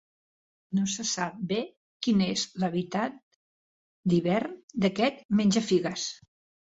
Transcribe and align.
No 0.77 0.85
se 0.93 1.03
sap 1.09 1.35
bé 1.51 1.57
quin 2.07 2.23
és 2.27 2.45
l'hàbitat 2.63 3.21
d'hivern 4.15 4.57
d'aquest 4.87 5.23
menjafigues. 5.43 6.09